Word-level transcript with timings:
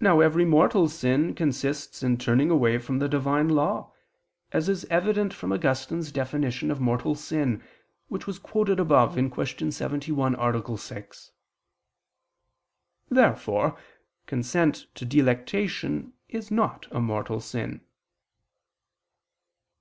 Now 0.00 0.18
every 0.18 0.44
mortal 0.44 0.88
sin 0.88 1.32
consists 1.32 2.02
in 2.02 2.18
turning 2.18 2.50
away 2.50 2.78
from 2.78 2.98
the 2.98 3.08
Divine 3.08 3.48
law, 3.48 3.92
as 4.50 4.68
is 4.68 4.84
evident 4.86 5.32
from 5.32 5.52
Augustine's 5.52 6.10
definition 6.10 6.72
of 6.72 6.80
mortal 6.80 7.14
sin, 7.14 7.62
which 8.08 8.26
was 8.26 8.40
quoted 8.40 8.80
above 8.80 9.14
(Q. 9.14 9.70
71, 9.70 10.34
A. 10.34 10.76
6). 10.76 11.30
Therefore 13.08 13.78
consent 14.26 14.86
to 14.96 15.04
delectation 15.04 16.14
is 16.28 16.50
not 16.50 16.88
a 16.90 17.00
mortal 17.00 17.38
sin. 17.40 17.82